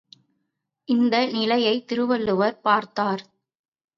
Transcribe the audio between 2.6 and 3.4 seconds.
பார்த்தார்.